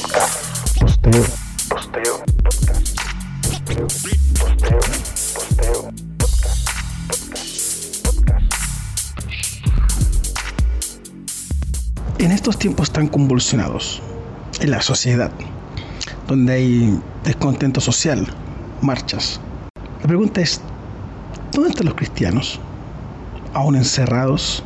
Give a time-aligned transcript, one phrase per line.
[0.00, 0.78] Podcast.
[0.78, 1.24] Posteo.
[1.68, 2.18] Posteo.
[3.44, 3.88] Posteo.
[5.34, 5.90] Posteo.
[12.18, 14.00] En estos tiempos tan convulsionados
[14.60, 15.32] en la sociedad,
[16.28, 18.24] donde hay descontento social,
[18.80, 19.40] marchas,
[20.00, 20.60] la pregunta es,
[21.52, 22.60] ¿dónde están los cristianos?
[23.52, 24.62] ¿Aún encerrados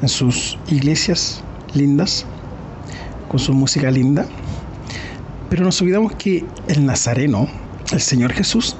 [0.00, 1.42] en sus iglesias
[1.74, 2.24] lindas,
[3.28, 4.26] con su música linda?
[5.54, 7.46] Pero nos olvidamos que el Nazareno,
[7.92, 8.74] el Señor Jesús,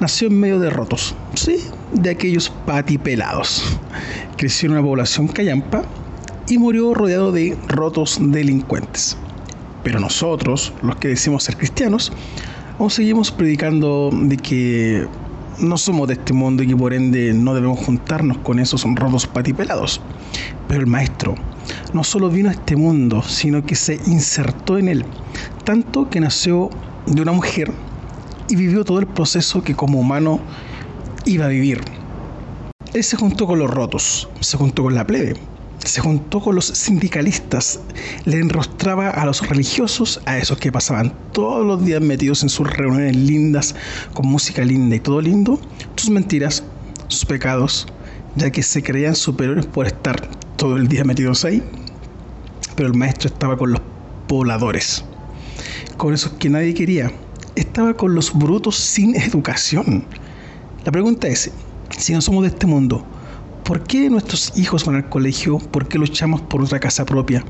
[0.00, 1.58] nació en medio de rotos, sí,
[1.92, 3.62] de aquellos patipelados.
[4.38, 5.82] Creció en una población callampa
[6.48, 9.18] y murió rodeado de rotos delincuentes.
[9.82, 12.10] Pero nosotros, los que decimos ser cristianos,
[12.78, 15.06] aún seguimos predicando de que
[15.58, 19.26] no somos de este mundo y que por ende no debemos juntarnos con esos rotos
[19.26, 20.00] patipelados.
[20.68, 21.34] Pero el Maestro
[21.92, 25.04] no solo vino a este mundo, sino que se insertó en él,
[25.64, 26.70] tanto que nació
[27.06, 27.72] de una mujer
[28.48, 30.40] y vivió todo el proceso que como humano
[31.24, 31.80] iba a vivir.
[32.92, 35.34] Él se juntó con los rotos, se juntó con la plebe,
[35.84, 37.80] se juntó con los sindicalistas,
[38.24, 42.68] le enrostraba a los religiosos, a esos que pasaban todos los días metidos en sus
[42.68, 43.74] reuniones lindas,
[44.14, 45.60] con música linda y todo lindo,
[45.96, 46.64] sus mentiras,
[47.08, 47.86] sus pecados,
[48.36, 51.62] ya que se creían superiores por estar todo el día metidos ahí.
[52.76, 53.82] Pero el maestro estaba con los
[54.26, 55.04] pobladores,
[55.96, 57.12] con esos que nadie quería,
[57.56, 60.04] estaba con los brutos sin educación.
[60.84, 61.50] La pregunta es,
[61.96, 63.06] si no somos de este mundo,
[63.64, 65.56] ¿Por qué nuestros hijos van al colegio?
[65.58, 67.42] ¿Por qué luchamos por nuestra casa propia?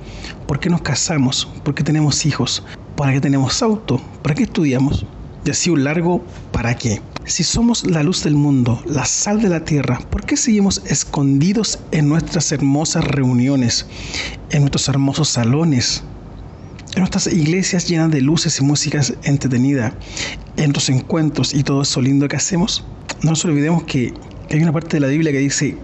[0.47, 1.48] ¿Por qué nos casamos?
[1.65, 2.62] ¿Por qué tenemos hijos?
[2.97, 4.01] ¿Para qué tenemos auto?
[4.23, 5.05] ¿Para qué estudiamos?
[5.45, 7.03] Y así un largo ¿para qué?
[7.25, 11.81] Si somos la luz del mundo, la sal de la tierra, ¿por qué seguimos escondidos
[11.91, 13.85] en nuestras hermosas reuniones,
[14.51, 16.05] en nuestros hermosos salones,
[16.95, 19.95] en nuestras iglesias llenas de luces y músicas entretenidas,
[20.57, 22.85] en nuestros encuentros y todo eso lindo que hacemos?
[23.25, 24.15] No nos olvidemos que
[24.48, 25.77] hay una parte de la Biblia que dice,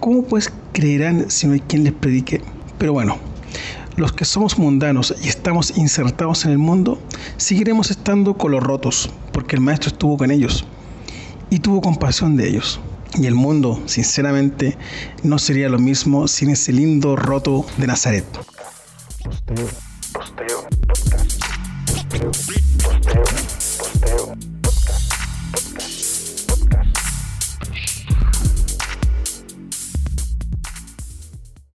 [0.00, 2.42] ¿cómo pues creerán si no hay quien les predique?
[2.78, 3.18] Pero bueno,
[3.96, 7.00] los que somos mundanos y estamos insertados en el mundo,
[7.36, 10.64] seguiremos estando con los rotos, porque el Maestro estuvo con ellos
[11.50, 12.80] y tuvo compasión de ellos.
[13.14, 14.76] Y el mundo, sinceramente,
[15.22, 18.26] no sería lo mismo sin ese lindo roto de Nazaret.
[19.24, 19.68] Posteo.
[20.12, 20.68] Posteo.
[21.86, 22.57] Posteo.